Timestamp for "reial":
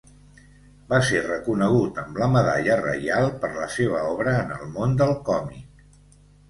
2.81-3.31